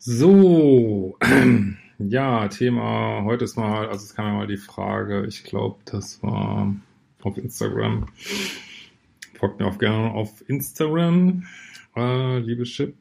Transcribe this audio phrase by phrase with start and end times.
[0.00, 1.18] So,
[1.98, 6.22] ja, Thema heute ist mal, also es kam ja mal die Frage, ich glaube, das
[6.22, 6.72] war
[7.22, 8.06] auf Instagram.
[9.34, 11.44] Folgt mir auch gerne auf Instagram,
[11.96, 12.94] äh, liebe Chip.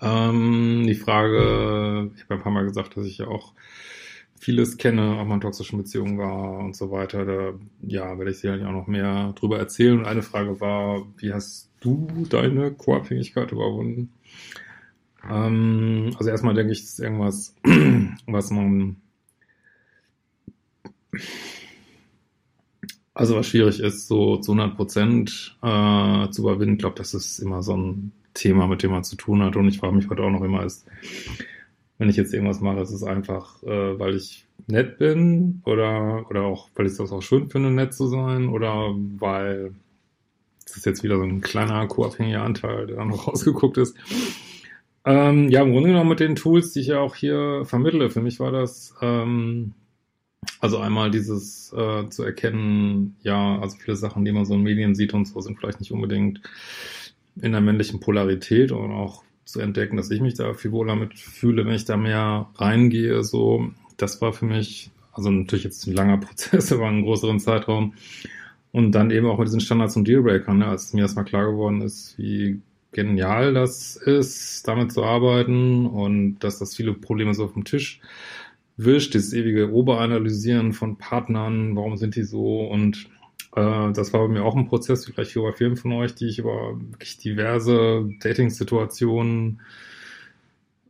[0.00, 3.52] Ähm, die Frage, ich habe ein paar Mal gesagt, dass ich ja auch
[4.38, 7.26] vieles kenne, auch mal in toxischen Beziehungen war und so weiter.
[7.26, 9.98] Da, ja, werde ich sicherlich auch noch mehr drüber erzählen.
[9.98, 14.10] Und eine Frage war, wie hast du deine Co-Abhängigkeit überwunden?
[15.28, 17.54] Ähm, also erstmal denke ich, es ist irgendwas,
[18.26, 18.96] was man,
[23.14, 26.74] also was schwierig ist, so zu 100 Prozent äh, zu überwinden.
[26.74, 29.56] Ich glaube, das ist immer so ein Thema, mit dem man zu tun hat.
[29.56, 30.86] Und ich frage mich heute auch noch immer, ist,
[31.98, 36.42] wenn ich jetzt irgendwas mache, ist es einfach, äh, weil ich nett bin oder, oder
[36.42, 39.74] auch, weil ich das auch schön finde, nett zu sein oder weil
[40.64, 43.96] das ist jetzt wieder so ein kleiner co-abhängiger Anteil, der da noch rausgeguckt ist.
[45.04, 48.10] Ähm, ja, im Grunde genommen mit den Tools, die ich ja auch hier vermittle.
[48.10, 49.74] Für mich war das ähm,
[50.60, 54.94] also einmal dieses äh, zu erkennen, ja, also viele Sachen, die man so in Medien
[54.94, 56.40] sieht und so, sind vielleicht nicht unbedingt
[57.40, 61.18] in der männlichen Polarität und auch zu entdecken, dass ich mich da viel wohler mit
[61.18, 63.22] fühle, wenn ich da mehr reingehe.
[63.24, 67.94] So, das war für mich, also natürlich jetzt ein langer Prozess über einen größeren Zeitraum.
[68.72, 71.80] Und dann eben auch mit diesen Standards und Dealbreakern, ne, als mir erstmal klar geworden
[71.80, 72.60] ist, wie
[72.92, 78.00] genial das ist, damit zu arbeiten und dass das viele Probleme so auf dem Tisch
[78.76, 83.08] wischt, dieses ewige Oberanalysieren von Partnern, warum sind die so und
[83.54, 86.26] äh, das war bei mir auch ein Prozess, vielleicht wie bei vielen von euch, die
[86.26, 89.60] ich über wirklich diverse Dating-Situationen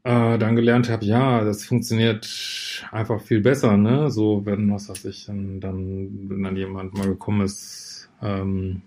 [0.04, 4.10] äh, dann gelernt habe, ja, das funktioniert einfach viel besser, ne?
[4.10, 8.82] So, wenn, was weiß ich, dann, dann wenn dann jemand mal gekommen ist, ähm,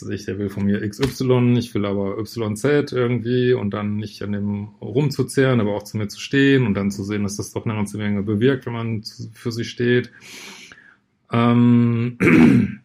[0.00, 3.96] was weiß ich, der will von mir XY, ich will aber YZ irgendwie und dann
[3.96, 7.36] nicht an dem rumzuzehren, aber auch zu mir zu stehen und dann zu sehen, dass
[7.36, 10.12] das doch eine ganze Menge bewirkt, wenn man für sie steht.
[11.32, 12.18] Ähm,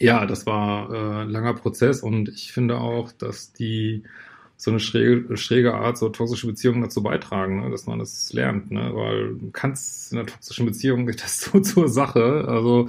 [0.00, 4.02] ja, das war äh, ein langer Prozess und ich finde auch, dass die
[4.56, 8.70] so eine schräge, schräge Art, so toxische Beziehungen dazu beitragen, ne, dass man das lernt,
[8.70, 8.92] ne?
[8.94, 12.44] weil du kannst in einer toxischen Beziehung geht das so zur Sache.
[12.46, 12.88] Also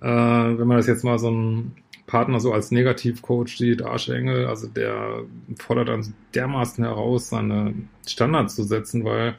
[0.00, 1.72] äh, wenn man das jetzt mal so ein
[2.06, 5.22] Partner so als Negativcoach sieht, Arschengel, also der
[5.58, 7.74] fordert dann dermaßen heraus, seine
[8.06, 9.36] Standards zu setzen, weil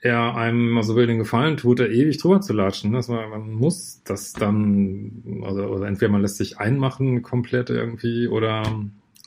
[0.00, 2.92] er einem mal so will den Gefallen tut, da ewig drüber zu latschen.
[2.92, 8.28] Das man, man muss das dann, also oder entweder man lässt sich einmachen komplett irgendwie
[8.28, 8.62] oder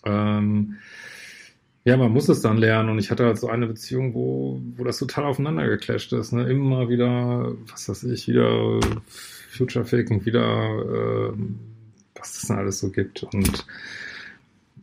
[0.06, 0.78] ähm,
[1.84, 2.90] ja, man muss es dann lernen.
[2.90, 6.32] Und ich hatte halt so eine Beziehung, wo, wo das total aufeinander geclasht ist.
[6.32, 6.48] Ne?
[6.50, 8.80] Immer wieder, was weiß ich, wieder
[9.50, 11.34] Future Faking, wieder äh,
[12.22, 13.66] was es denn alles so gibt und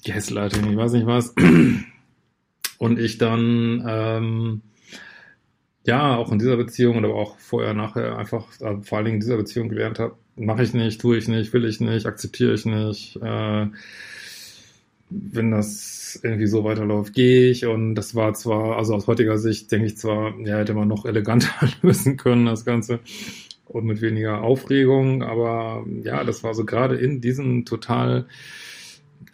[0.05, 1.35] Gaslighting, ich weiß nicht was.
[2.79, 4.63] Und ich dann, ähm,
[5.85, 9.21] ja, auch in dieser Beziehung aber auch vorher, nachher einfach, also vor allen Dingen in
[9.21, 12.67] dieser Beziehung gelernt habe, mache ich nicht, tue ich nicht, will ich nicht, akzeptiere ich
[12.67, 13.17] nicht.
[13.17, 13.67] Äh,
[15.11, 17.67] wenn das irgendwie so weiterläuft, gehe ich.
[17.67, 21.05] Und das war zwar, also aus heutiger Sicht denke ich zwar, ja, hätte man noch
[21.05, 23.01] eleganter lösen können, das Ganze
[23.69, 25.23] und mit weniger Aufregung.
[25.23, 28.27] Aber ja, das war so gerade in diesen total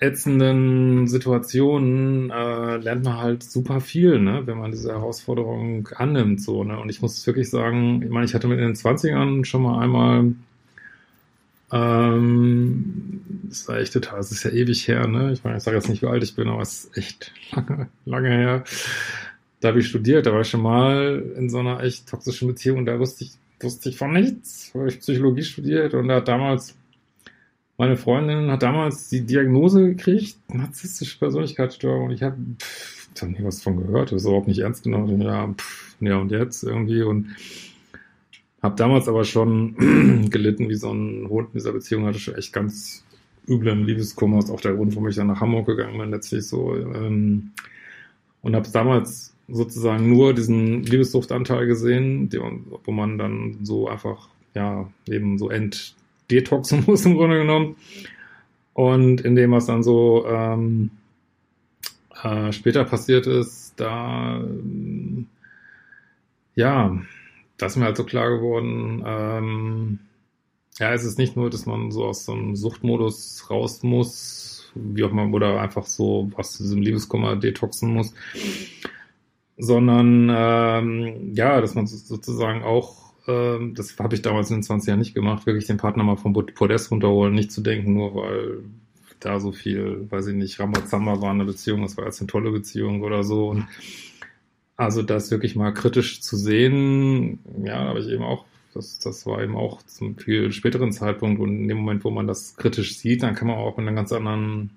[0.00, 6.42] ätzenden Situationen äh, lernt man halt super viel, ne, wenn man diese Herausforderung annimmt.
[6.42, 6.78] So, ne?
[6.78, 9.82] Und ich muss wirklich sagen, ich meine, ich hatte mit in den 20ern schon mal
[9.82, 10.34] einmal
[11.72, 15.32] ähm, das war echt total, das ist ja ewig her, ne?
[15.32, 17.88] Ich meine, ich sage jetzt nicht, wie alt ich bin, aber es ist echt lange,
[18.04, 18.64] lange her.
[19.60, 22.78] Da habe ich studiert, da war ich schon mal in so einer echt toxischen Beziehung
[22.78, 26.28] und da wusste ich wusste ich von nichts, habe ich Psychologie studiert und da hat
[26.28, 26.76] damals,
[27.78, 32.36] meine Freundin hat damals die Diagnose gekriegt, narzisstische Persönlichkeitsstörung und ich habe
[33.14, 35.20] da nie was von gehört, das ist überhaupt nicht ernst genommen.
[35.20, 37.34] Ja, pff, ja und jetzt irgendwie und
[38.62, 42.52] habe damals aber schon gelitten wie so ein Hund in dieser Beziehung, hatte schon echt
[42.52, 43.04] ganz
[43.46, 46.74] üblen Liebeskummer, ist auch der Grund, warum ich dann nach Hamburg gegangen bin, letztlich so.
[46.74, 47.52] Ähm,
[48.40, 54.90] und habe damals sozusagen nur diesen Liebesduftanteil gesehen, die, wo man dann so einfach ja
[55.08, 57.76] eben so entdetoxen muss im Grunde genommen.
[58.72, 60.90] Und in dem, was dann so ähm,
[62.22, 65.28] äh, später passiert ist, da ähm,
[66.54, 66.98] ja,
[67.56, 69.02] das ist mir halt so klar geworden.
[69.06, 69.98] Ähm,
[70.78, 75.04] ja, es ist nicht nur, dass man so aus so einem Suchtmodus raus muss, wie
[75.04, 78.12] auch immer, oder einfach so aus diesem Liebeskummer detoxen muss,
[79.56, 84.88] sondern ähm, ja, dass man sozusagen auch, ähm, das habe ich damals in den 20
[84.88, 88.64] Jahren nicht gemacht, wirklich den Partner mal vom Podest runterholen, nicht zu denken, nur weil
[89.20, 92.50] da so viel, weiß ich nicht, Ramazamba war eine Beziehung, das war jetzt eine tolle
[92.50, 93.48] Beziehung oder so.
[93.48, 93.66] Und
[94.76, 99.42] also das wirklich mal kritisch zu sehen, ja, habe ich eben auch, das, das war
[99.42, 103.22] eben auch zum viel späteren Zeitpunkt und in dem Moment, wo man das kritisch sieht,
[103.22, 104.70] dann kann man auch mit einer ganz anderen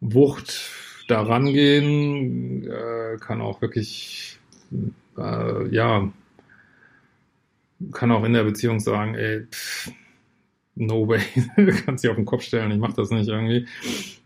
[0.00, 0.70] Wucht
[1.08, 4.38] da rangehen, äh, kann auch wirklich,
[5.18, 6.10] äh, ja,
[7.92, 9.90] kann auch in der Beziehung sagen, ey, pff,
[10.74, 11.20] no way,
[11.84, 13.66] kannst dich auf den Kopf stellen, ich mach das nicht irgendwie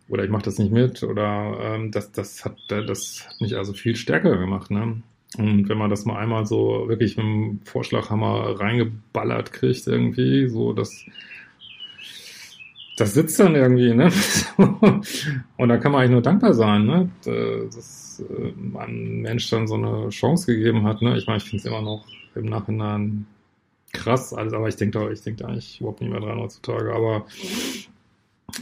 [0.08, 3.72] oder ich mache das nicht mit oder ähm, das, das, hat, das hat mich also
[3.72, 4.70] viel stärker gemacht.
[4.70, 5.02] Ne?
[5.36, 10.72] Und wenn man das mal einmal so wirklich mit dem Vorschlaghammer reingeballert kriegt irgendwie, so
[10.72, 11.04] das,
[12.98, 14.10] das sitzt dann irgendwie, ne?
[15.56, 17.10] Und da kann man eigentlich nur dankbar sein, ne?
[17.24, 21.16] Dass äh, ein Mensch dann so eine Chance gegeben hat, ne?
[21.16, 23.26] Ich meine, ich finde es immer noch im Nachhinein
[23.92, 26.92] krass, alles, aber ich denke da, ich denke da eigentlich überhaupt nicht mehr dran heutzutage,
[26.92, 27.26] aber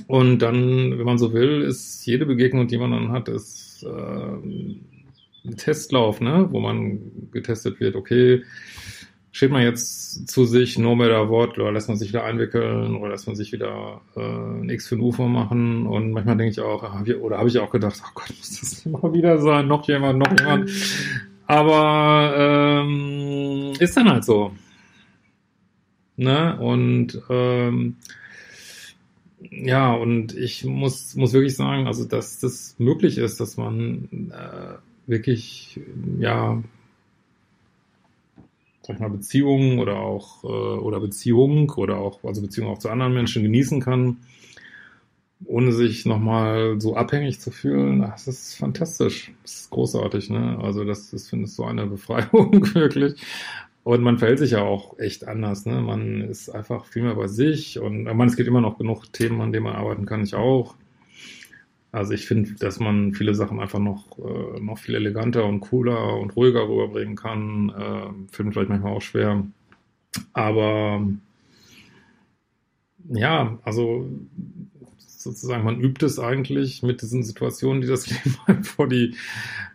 [0.06, 3.88] und dann, wenn man so will, ist jede Begegnung, die man dann hat, ist äh,
[5.46, 6.48] ein Testlauf, ne?
[6.50, 8.42] wo man getestet wird, okay,
[9.36, 13.10] steht man jetzt zu sich, no matter what, oder lässt man sich wieder einwickeln, oder
[13.10, 15.86] lässt man sich wieder äh, ein X für ein UFO machen.
[15.86, 16.82] Und manchmal denke ich auch,
[17.20, 20.40] oder habe ich auch gedacht, oh Gott, muss das immer wieder sein, noch jemand, noch
[20.40, 20.70] jemand.
[21.46, 24.52] Aber ähm, ist dann halt so.
[26.16, 26.58] Ne?
[26.58, 27.96] Und ähm,
[29.50, 34.78] ja, und ich muss, muss wirklich sagen, also dass das möglich ist, dass man äh,
[35.06, 35.78] wirklich,
[36.18, 36.62] ja,
[38.86, 42.88] sag ich mal, Beziehungen oder auch, äh, oder Beziehung oder auch, also Beziehungen auch zu
[42.88, 44.18] anderen Menschen genießen kann,
[45.44, 48.00] ohne sich nochmal so abhängig zu fühlen.
[48.00, 49.32] Das ist fantastisch.
[49.42, 50.58] Das ist großartig, ne?
[50.62, 53.20] Also das, das finde ich so eine Befreiung, wirklich.
[53.82, 55.66] Und man verhält sich ja auch echt anders.
[55.66, 55.80] Ne?
[55.80, 59.40] Man ist einfach viel mehr bei sich und man, es gibt immer noch genug Themen,
[59.40, 60.24] an denen man arbeiten kann.
[60.24, 60.74] Ich auch.
[61.92, 66.18] Also ich finde, dass man viele Sachen einfach noch, äh, noch viel eleganter und cooler
[66.18, 67.70] und ruhiger rüberbringen kann.
[67.70, 69.44] Äh, finde ich vielleicht manchmal auch schwer.
[70.32, 71.06] Aber
[73.08, 74.08] ja, also
[75.26, 79.14] sozusagen, man übt es eigentlich mit diesen Situationen, die das Leben halt vor die,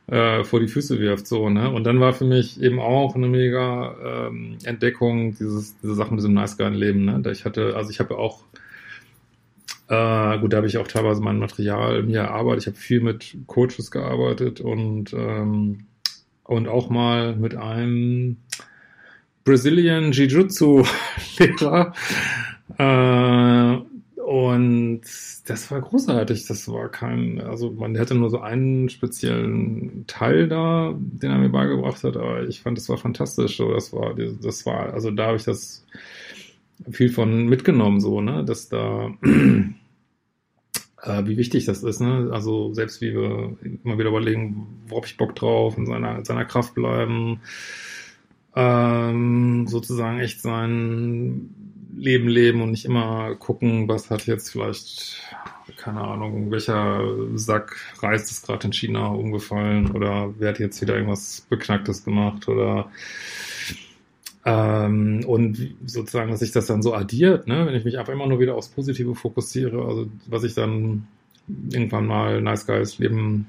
[0.07, 1.69] äh, vor die Füße wirft, so, ne?
[1.69, 6.19] Und dann war für mich eben auch eine mega ähm, Entdeckung, dieses, diese Sachen mit
[6.19, 7.21] diesem Nice Guy Leben, ne?
[7.31, 8.43] Ich hatte, also ich habe auch,
[9.91, 12.63] äh, gut, da habe ich auch teilweise mein Material mir erarbeitet.
[12.63, 15.85] Ich habe viel mit Coaches gearbeitet und, ähm,
[16.45, 18.37] und auch mal mit einem
[19.43, 21.93] Brazilian Jiu-Jitsu-Lehrer,
[22.77, 23.91] äh,
[24.23, 25.01] und
[25.45, 26.47] das war großartig.
[26.47, 31.49] Das war kein, also man hatte nur so einen speziellen Teil da, den er mir
[31.49, 33.57] beigebracht hat, aber ich fand, das war fantastisch.
[33.57, 35.85] Das war, das war, also da habe ich das
[36.89, 39.11] viel von mitgenommen, so, ne, dass da,
[41.03, 45.17] äh, wie wichtig das ist, ne, also selbst wie wir immer wieder überlegen, worauf ich
[45.17, 47.41] Bock drauf, in seiner, in seiner Kraft bleiben,
[48.55, 51.55] ähm, sozusagen echt sein
[51.95, 55.21] Leben leben und nicht immer gucken, was hat jetzt vielleicht,
[55.77, 57.01] keine Ahnung, welcher
[57.35, 62.47] Sack Reis ist gerade in China umgefallen oder wer hat jetzt wieder irgendwas Beknacktes gemacht
[62.47, 62.91] oder
[64.45, 67.65] ähm, und sozusagen, dass sich das dann so addiert, ne?
[67.65, 71.07] wenn ich mich einfach immer nur wieder aufs Positive fokussiere, also was ich dann
[71.69, 73.47] irgendwann mal Nice Guys Leben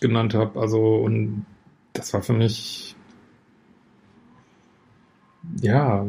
[0.00, 1.44] genannt habe, also und
[1.92, 2.94] das war für mich
[5.60, 6.06] ja,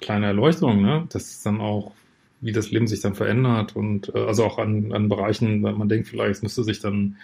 [0.00, 1.06] kleine Erleuchtung, ne?
[1.10, 1.92] Das ist dann auch,
[2.40, 6.08] wie das Leben sich dann verändert und äh, also auch an, an Bereichen, man denkt
[6.08, 7.16] vielleicht, es müsste sich dann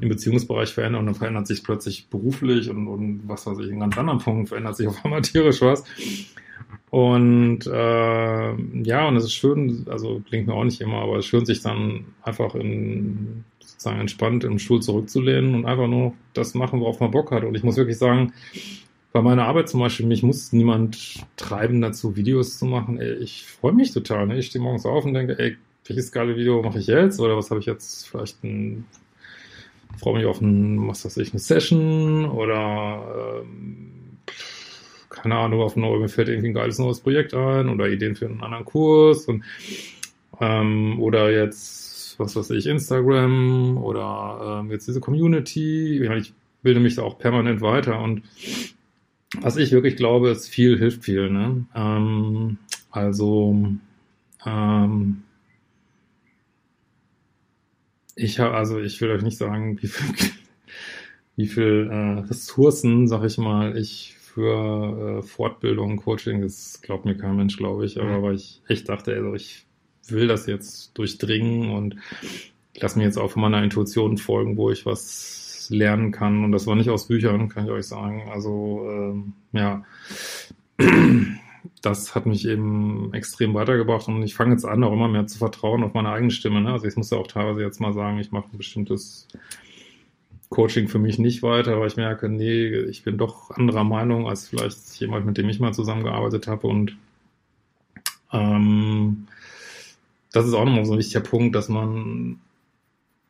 [0.00, 3.80] im Beziehungsbereich verändern und dann verändert sich plötzlich beruflich und, und was weiß ich, in
[3.80, 5.84] ganz anderen Punkten verändert sich auf einmal tierisch was.
[6.90, 11.26] Und äh, ja, und es ist schön, also klingt mir auch nicht immer, aber es
[11.26, 16.54] ist schön, sich dann einfach in sozusagen entspannt im Stuhl zurückzulehnen und einfach nur das
[16.54, 17.44] machen, worauf man Bock hat.
[17.44, 18.32] Und ich muss wirklich sagen,
[19.12, 23.00] bei meiner Arbeit zum Beispiel, mich muss niemand treiben dazu, Videos zu machen.
[23.00, 24.26] Ey, ich freue mich total.
[24.26, 24.38] Ne?
[24.38, 27.18] Ich stehe morgens auf und denke, ey, welches geile Video mache ich jetzt?
[27.18, 28.84] Oder was habe ich jetzt vielleicht ein
[29.98, 34.18] freue mich auf ein, was weiß ich, eine Session oder ähm,
[35.08, 38.14] keine Ahnung, auf ein neues, mir fällt irgendwie ein geiles neues Projekt ein oder Ideen
[38.14, 39.44] für einen anderen Kurs und
[40.40, 46.00] ähm, oder jetzt, was weiß ich, Instagram oder ähm, jetzt diese Community.
[46.00, 48.22] Ich, meine, ich bilde mich da auch permanent weiter und
[49.40, 51.30] was ich wirklich glaube, ist viel hilft viel.
[51.30, 51.66] Ne?
[51.74, 52.58] Ähm,
[52.90, 53.56] also
[54.44, 55.22] ähm,
[58.16, 60.14] ich habe, also ich will euch nicht sagen, wie viel,
[61.36, 67.16] wie viel äh, Ressourcen, sag ich mal, ich für äh, Fortbildung, Coaching, das glaubt mir
[67.16, 68.22] kein Mensch, glaube ich, aber mhm.
[68.22, 69.66] weil ich echt dachte, also ich
[70.06, 71.96] will das jetzt durchdringen und
[72.76, 76.44] lass mir jetzt auch von meiner Intuition folgen, wo ich was lernen kann.
[76.44, 78.28] Und das war nicht aus Büchern, kann ich euch sagen.
[78.30, 79.84] Also ähm, ja,
[81.82, 85.38] das hat mich eben extrem weitergebracht und ich fange jetzt an, auch immer mehr zu
[85.38, 86.60] vertrauen auf meine eigene Stimme.
[86.60, 86.72] Ne?
[86.72, 89.28] Also ich muss ja auch teilweise jetzt mal sagen, ich mache ein bestimmtes
[90.48, 94.48] Coaching für mich nicht weiter, weil ich merke, nee, ich bin doch anderer Meinung als
[94.48, 96.96] vielleicht jemand, mit dem ich mal zusammengearbeitet habe und
[98.32, 99.26] ähm,
[100.32, 102.40] das ist auch nochmal so ein wichtiger Punkt, dass man,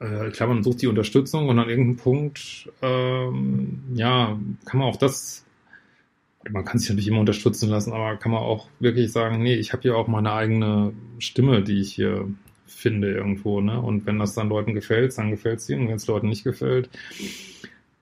[0.01, 4.97] äh, klar, man sucht die Unterstützung und an irgendeinem Punkt, ähm, ja, kann man auch
[4.97, 5.45] das,
[6.51, 9.73] man kann sich natürlich immer unterstützen lassen, aber kann man auch wirklich sagen, nee, ich
[9.73, 12.29] habe hier auch meine eigene Stimme, die ich hier
[12.67, 13.81] finde irgendwo, ne?
[13.81, 15.83] Und wenn das dann Leuten gefällt, dann gefällt ihnen.
[15.83, 16.91] Und wenn es Leuten nicht gefällt,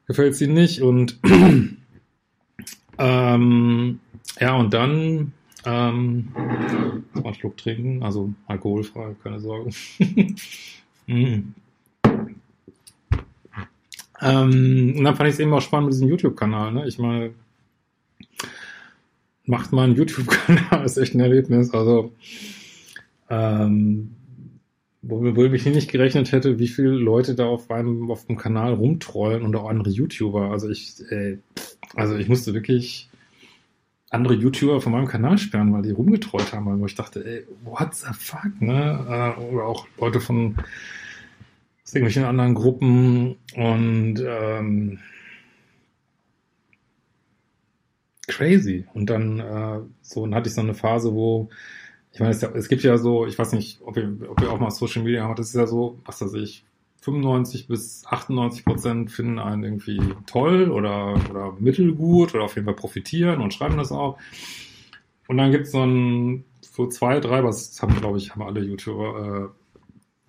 [0.07, 0.83] gefällt ihnen nicht.
[0.83, 1.19] Und
[2.99, 4.01] ähm,
[4.39, 5.33] ja, und dann
[5.65, 9.71] ähm, mal einen Schluck trinken, also alkoholfrei, keine Sorge.
[11.07, 11.55] mm.
[14.21, 16.73] Ähm, und dann fand ich es eben auch spannend mit diesem YouTube-Kanal.
[16.73, 16.87] Ne?
[16.87, 17.33] Ich meine,
[19.45, 21.73] macht mal einen YouTube-Kanal, ist echt ein Erlebnis.
[21.73, 22.13] Also,
[23.29, 24.13] ähm,
[25.03, 29.43] womit ich nicht gerechnet hätte, wie viele Leute da auf meinem auf dem Kanal rumtrollen
[29.43, 30.51] und auch andere YouTuber.
[30.51, 31.39] Also ich, äh,
[31.95, 33.09] also ich musste wirklich
[34.11, 37.95] andere YouTuber von meinem Kanal sperren, weil die rumgetrollt haben, weil ich dachte, ey, what
[37.95, 39.35] the fuck, ne?
[39.39, 40.57] Äh, oder auch Leute von
[41.87, 44.99] aus irgendwelchen anderen Gruppen und ähm,
[48.27, 48.87] crazy.
[48.93, 51.49] Und dann äh, so dann hatte ich so eine Phase, wo
[52.13, 54.59] ich meine, es, es, gibt ja so, ich weiß nicht, ob ihr, ob ihr auch
[54.59, 56.65] mal Social Media habt, das ist ja so, was weiß ich,
[57.03, 62.75] 95 bis 98 Prozent finden einen irgendwie toll oder, oder mittelgut oder auf jeden Fall
[62.75, 64.19] profitieren und schreiben das auch.
[65.29, 68.61] Und dann gibt es so ein, so zwei, drei, was haben, glaube ich, haben alle
[68.61, 69.53] YouTuber,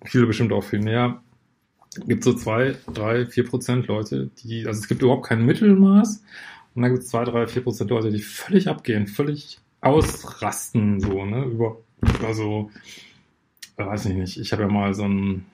[0.04, 1.22] äh, viele bestimmt auch viel mehr,
[2.06, 6.22] gibt so zwei, drei, vier Prozent Leute, die, also es gibt überhaupt kein Mittelmaß.
[6.74, 11.24] Und dann gibt es zwei, drei, vier Prozent Leute, die völlig abgehen, völlig ausrasten, so,
[11.24, 12.70] ne, über, über so,
[13.76, 15.46] äh, weiß ich nicht, ich habe ja mal so ein,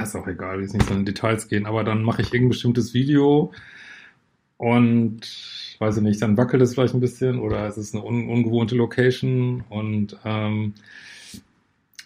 [0.00, 2.50] ist auch egal, will jetzt nicht so in Details gehen, aber dann mache ich irgendein
[2.50, 3.52] bestimmtes Video
[4.56, 5.20] und
[5.78, 8.74] weiß ich nicht, dann wackelt es vielleicht ein bisschen oder es ist eine un ungewohnte
[8.76, 10.74] Location und ähm,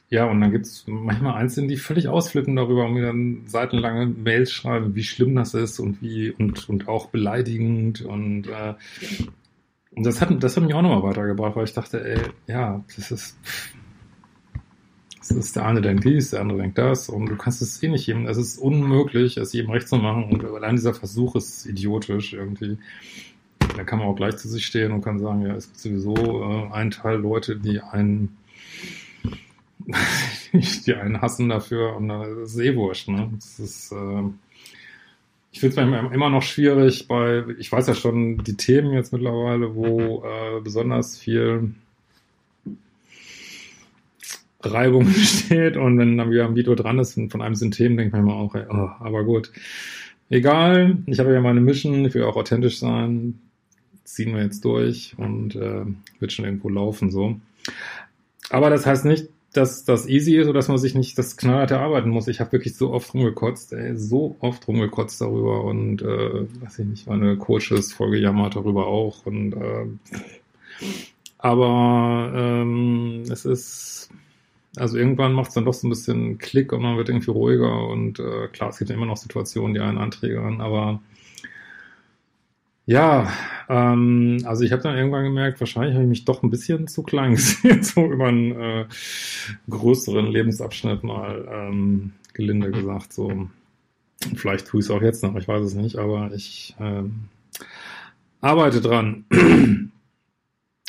[0.09, 4.07] ja, und dann gibt es manchmal Einzelne, die völlig ausflippen darüber und mir dann seitenlange
[4.07, 8.75] Mails schreiben, wie schlimm das ist und wie und, und auch beleidigend und äh,
[9.97, 13.11] und das hat, das hat mich auch nochmal weitergebracht, weil ich dachte, ey, ja, das
[13.11, 13.39] ist,
[15.21, 17.89] das ist der eine denkt dies, der andere denkt das und du kannst es eh
[17.89, 21.67] nicht jedem, es ist unmöglich, es jedem recht zu machen und allein dieser Versuch ist
[21.67, 22.79] idiotisch irgendwie.
[23.75, 26.15] Da kann man auch gleich zu sich stehen und kann sagen, ja, es gibt sowieso
[26.43, 28.37] äh, einen Teil Leute, die einen
[30.53, 33.31] die einen hassen dafür und dann ist es eh ne?
[33.35, 34.23] Das ist, äh,
[35.53, 39.75] ich finde es immer noch schwierig bei, ich weiß ja schon die Themen jetzt mittlerweile,
[39.75, 41.75] wo äh, besonders viel
[44.61, 47.97] Reibung steht und wenn dann wieder ein Video dran ist und von einem sind Themen,
[47.97, 49.53] denkt man immer auch, ey, oh, aber gut.
[50.29, 53.39] Egal, ich habe ja meine Mission, ich will auch authentisch sein,
[54.05, 55.85] ziehen wir jetzt durch und äh,
[56.19, 57.41] wird schon irgendwo laufen so.
[58.51, 61.71] Aber das heißt nicht, dass das easy ist oder dass man sich nicht das knallhart
[61.71, 62.29] erarbeiten muss.
[62.29, 66.87] Ich habe wirklich so oft rumgekotzt, ey, so oft rumgekotzt darüber und äh, weiß ich
[66.87, 69.87] nicht, meine Coaches vollgejammert darüber auch und äh,
[71.39, 74.11] aber ähm, es ist
[74.77, 77.89] also irgendwann macht es dann doch so ein bisschen Klick und man wird irgendwie ruhiger
[77.89, 81.01] und äh, klar, es gibt ja immer noch Situationen, die einen anträgern, aber
[82.87, 83.33] ja,
[83.69, 87.03] ähm, also ich habe dann irgendwann gemerkt, wahrscheinlich habe ich mich doch ein bisschen zu
[87.03, 88.87] klein gesehen, so über einen äh,
[89.69, 93.13] größeren Lebensabschnitt mal ähm, gelinde gesagt.
[93.13, 93.49] So,
[94.37, 97.25] vielleicht tue ich es auch jetzt noch, ich weiß es nicht, aber ich ähm,
[98.41, 99.25] arbeite dran.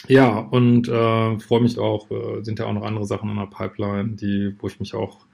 [0.08, 3.48] ja, und äh, freue mich auch, äh, sind ja auch noch andere Sachen in der
[3.48, 5.26] Pipeline, die, wo ich mich auch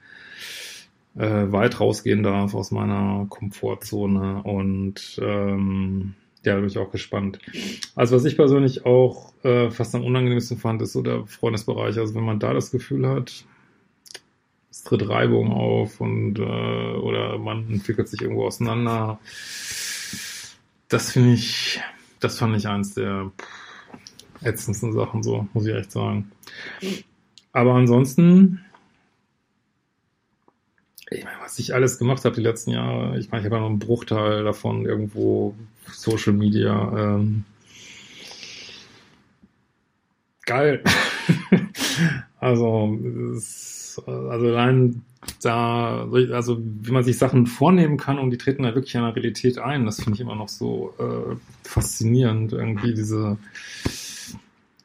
[1.16, 6.14] äh, weit rausgehen darf aus meiner Komfortzone und ähm,
[6.46, 7.38] ja, bin ich auch gespannt.
[7.94, 11.98] Also was ich persönlich auch äh, fast am unangenehmsten fand, ist so der Freundesbereich.
[11.98, 13.44] Also wenn man da das Gefühl hat,
[14.70, 19.18] es tritt Reibung auf und äh, oder man entwickelt sich irgendwo auseinander.
[20.88, 21.80] Das finde ich,
[22.20, 23.30] das fand ich eins der
[24.42, 26.30] ätzendsten Sachen, so muss ich echt sagen.
[27.52, 28.64] Aber ansonsten
[31.10, 33.60] ich meine, was ich alles gemacht habe die letzten Jahre, ich meine, ich habe ja
[33.60, 35.54] noch einen Bruchteil davon irgendwo
[35.92, 37.16] Social Media.
[37.16, 37.44] Ähm,
[40.46, 40.82] geil.
[42.40, 42.98] also,
[43.34, 45.02] ist, also allein
[45.42, 49.16] da, also wie man sich Sachen vornehmen kann und die treten da wirklich in der
[49.16, 53.38] Realität ein, das finde ich immer noch so äh, faszinierend, irgendwie diese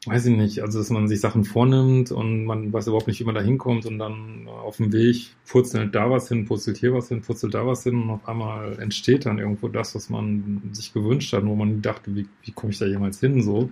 [0.06, 3.24] weiß ich nicht, also dass man sich Sachen vornimmt und man weiß überhaupt nicht, wie
[3.24, 7.08] man da hinkommt und dann auf dem Weg purzelt da was hin, purzelt hier was
[7.08, 10.94] hin, purzelt da was hin und auf einmal entsteht dann irgendwo das, was man sich
[10.94, 13.70] gewünscht hat, wo man dachte, wie, wie komme ich da jemals hin, so.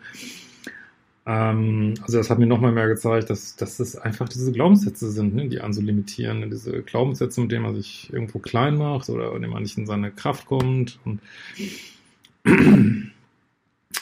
[1.25, 5.35] Ähm, also das hat mir nochmal mehr gezeigt, dass, dass das einfach diese Glaubenssätze sind,
[5.35, 9.35] ne, die einen so limitieren, diese Glaubenssätze, mit denen man sich irgendwo klein macht oder
[9.35, 11.21] indem man nicht in seine Kraft kommt und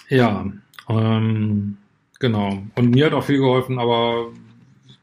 [0.08, 0.52] ja,
[0.88, 1.76] ähm,
[2.18, 2.62] Genau.
[2.74, 4.28] Und mir hat auch viel geholfen, aber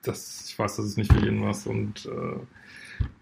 [0.01, 2.39] das, ich weiß, das ist nicht für jeden was und äh,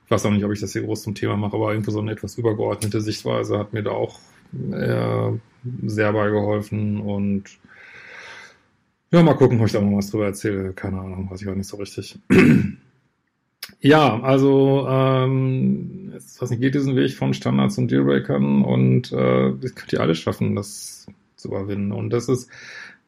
[0.05, 1.99] ich weiß auch nicht, ob ich das hier groß zum Thema mache, aber irgendwo so
[1.99, 4.19] eine etwas übergeordnete Sichtweise hat mir da auch
[4.71, 5.31] äh,
[5.85, 7.45] sehr beigeholfen und
[9.11, 10.71] ja, mal gucken, ob ich da noch was drüber erzähle.
[10.71, 12.17] Keine Ahnung, weiß ich auch nicht so richtig.
[13.81, 19.53] ja, also ähm, jetzt, was nicht, geht diesen Weg von Standards und Dealbreakern und äh,
[19.59, 21.91] das könnt ihr alle schaffen, das zu überwinden.
[21.91, 22.49] Und das ist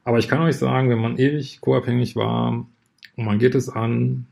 [0.04, 2.66] aber ich kann euch sagen, wenn man ewig co-abhängig war
[3.16, 4.26] und man geht es an,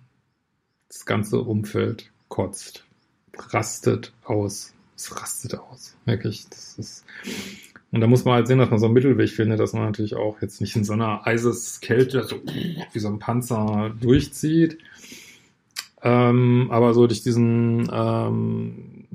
[0.87, 2.85] das ganze Umfeld kotzt,
[3.37, 4.73] rastet aus.
[4.95, 5.95] Es rastet aus.
[6.05, 6.47] Wirklich.
[6.49, 7.05] Das ist,
[7.91, 10.15] und da muss man halt sehen, dass man so einen Mittelweg findet, dass man natürlich
[10.15, 14.79] auch jetzt nicht in so einer Eiseskälte, so wie so ein Panzer durchzieht.
[16.03, 19.05] Ähm, aber so durch diesen ähm,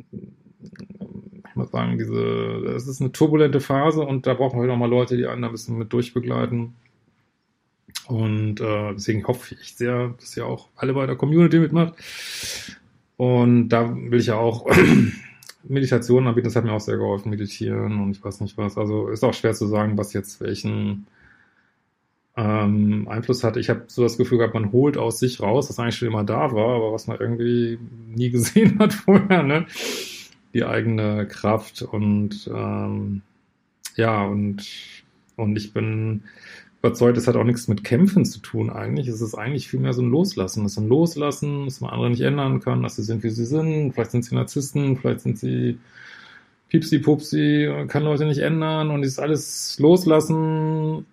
[1.66, 5.42] sagen, diese, das ist eine turbulente Phase und da brauchen wir nochmal Leute, die einen
[5.42, 6.74] da ein bisschen mit durchbegleiten.
[8.08, 11.94] Und äh, deswegen hoffe ich sehr, dass ihr auch alle bei der Community mitmacht.
[13.16, 14.66] Und da will ich ja auch
[15.64, 18.78] Meditation anbieten, das hat mir auch sehr geholfen, meditieren und ich weiß nicht was.
[18.78, 21.06] Also ist auch schwer zu sagen, was jetzt welchen
[22.36, 23.56] ähm, Einfluss hat.
[23.56, 26.24] Ich habe so das Gefühl gehabt, man holt aus sich raus, was eigentlich schon immer
[26.24, 27.78] da war, aber was man irgendwie
[28.14, 29.42] nie gesehen hat vorher.
[29.42, 29.66] Ne?
[30.56, 33.20] Die eigene Kraft und ähm,
[33.94, 34.66] ja, und,
[35.36, 36.22] und ich bin
[36.78, 39.06] überzeugt, es hat auch nichts mit Kämpfen zu tun eigentlich.
[39.06, 40.64] Es ist eigentlich vielmehr so ein Loslassen.
[40.64, 43.44] Es ist ein Loslassen, dass man andere nicht ändern kann, dass sie sind, wie sie
[43.44, 43.92] sind.
[43.92, 45.78] Vielleicht sind sie Narzissten, vielleicht sind sie
[46.70, 51.04] Pipsi Pupsi, kann Leute nicht ändern und ist alles loslassen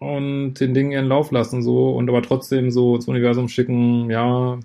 [0.00, 4.58] und den Dingen ihren Lauf lassen so und aber trotzdem so ins Universum schicken, ja,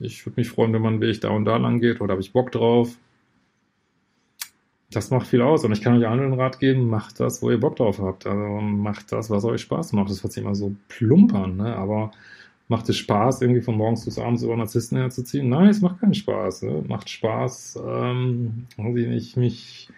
[0.00, 2.32] ich würde mich freuen, wenn man Weg da und da lang geht oder habe ich
[2.32, 2.96] Bock drauf
[4.96, 5.64] das macht viel aus.
[5.64, 8.26] Und ich kann euch allen den Rat geben, macht das, wo ihr Bock drauf habt.
[8.26, 10.10] Also macht das, was euch Spaß macht.
[10.10, 11.76] Das wird sich immer so plumpern, ne?
[11.76, 12.10] Aber
[12.68, 15.48] macht es Spaß, irgendwie von morgens bis abends über Narzissten herzuziehen?
[15.48, 16.62] Nein, es macht keinen Spaß.
[16.62, 16.84] Ne?
[16.88, 19.88] Macht Spaß, ähm, weiß ich nicht, mich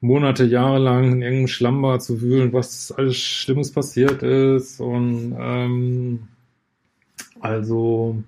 [0.00, 4.80] Monate, Jahre lang in irgendeinem Schlammbad zu wühlen, was alles Schlimmes passiert ist.
[4.80, 6.28] Und ähm,
[7.40, 8.22] also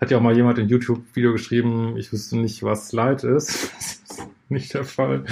[0.00, 3.70] hat ja auch mal jemand in YouTube-Video geschrieben, ich wüsste nicht, was Leid ist.
[4.48, 5.24] nicht der Fall.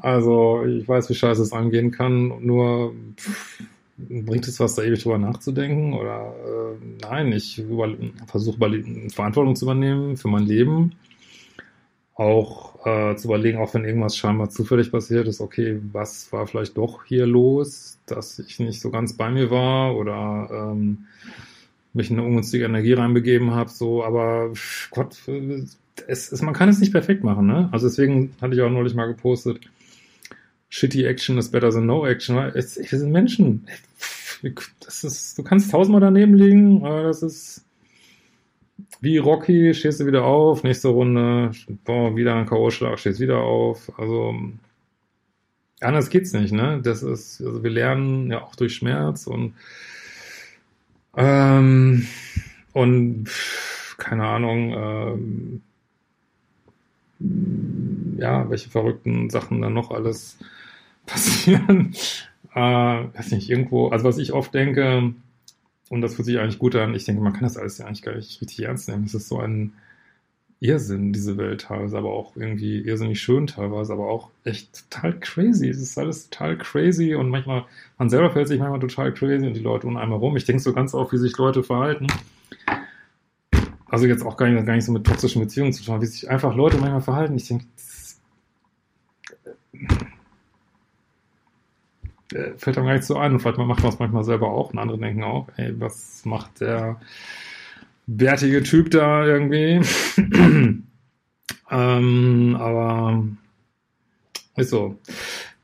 [0.00, 3.62] Also ich weiß, wie scheiße es angehen kann, nur pff,
[4.08, 5.94] bringt es was, da ewig drüber nachzudenken?
[5.94, 7.62] Oder äh, nein, ich
[8.26, 10.92] versuche Verantwortung zu übernehmen für mein Leben.
[12.14, 16.76] Auch äh, zu überlegen, auch wenn irgendwas scheinbar zufällig passiert ist, okay, was war vielleicht
[16.76, 21.06] doch hier los, dass ich nicht so ganz bei mir war oder ähm,
[21.92, 24.52] mich in eine ungünstige Energie reinbegeben habe, so, aber
[24.90, 25.16] Gott,
[26.06, 27.68] es, es, man kann es nicht perfekt machen, ne?
[27.72, 29.60] Also deswegen hatte ich auch neulich mal gepostet,
[30.68, 32.38] shitty action is better than no action.
[32.54, 33.66] Es, wir sind Menschen.
[34.84, 37.64] Das ist, du kannst tausendmal daneben liegen, aber das ist
[39.00, 41.52] wie Rocky, stehst du wieder auf, nächste Runde,
[41.84, 43.92] boah, wieder ein K.O.-Schlag, stehst wieder auf.
[43.98, 44.34] Also
[45.80, 46.80] anders geht's nicht, ne?
[46.82, 49.54] Das ist, also wir lernen ja auch durch Schmerz und
[51.16, 52.06] ähm,
[52.72, 53.28] und
[53.98, 55.62] keine Ahnung, ähm,
[58.18, 60.38] ja, welche verrückten Sachen dann noch alles
[61.06, 61.94] passieren.
[62.54, 65.14] äh, weiß nicht, irgendwo, also was ich oft denke,
[65.88, 68.02] und das fühlt sich eigentlich gut an, ich denke, man kann das alles ja eigentlich
[68.02, 69.04] gar nicht richtig ernst nehmen.
[69.04, 69.72] Es ist so ein
[70.60, 75.68] Irrsinn, diese Welt teilweise, aber auch irgendwie irrsinnig schön teilweise, aber auch echt total crazy.
[75.68, 77.64] Es ist alles total crazy und manchmal,
[77.98, 80.36] man selber fällt sich manchmal total crazy und die Leute um einmal rum.
[80.36, 82.08] Ich denke so ganz oft, wie sich Leute verhalten.
[83.88, 86.28] Also jetzt auch gar nicht, gar nicht so mit toxischen Beziehungen zu tun, wie sich
[86.28, 87.36] einfach Leute manchmal verhalten.
[87.36, 87.64] Ich denke,
[92.34, 93.32] äh, fällt einem gar nicht so ein.
[93.32, 96.60] Und vielleicht macht man es manchmal selber auch und andere denken auch, ey, was macht
[96.60, 97.00] der
[98.16, 99.80] bärtige Typ da irgendwie.
[101.70, 103.24] ähm, aber
[104.56, 104.98] ist so.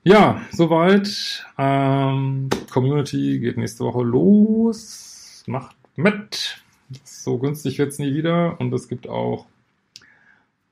[0.04, 1.44] Ja, soweit.
[1.58, 5.42] Ähm, Community geht nächste Woche los.
[5.46, 6.62] Macht mit.
[7.02, 8.60] So günstig wird es nie wieder.
[8.60, 9.46] Und es gibt auch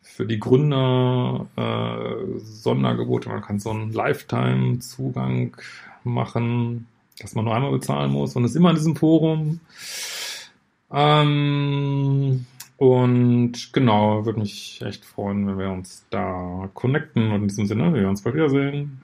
[0.01, 3.29] für die Gründer äh, Sondergebote.
[3.29, 5.57] Man kann so einen Lifetime-Zugang
[6.05, 6.87] machen,
[7.19, 9.59] dass man nur einmal bezahlen muss und ist immer in diesem Forum.
[10.95, 17.33] Ähm, und genau, würde mich echt freuen, wenn wir uns da connecten.
[17.33, 19.04] Und in diesem Sinne, wir uns bald wiedersehen.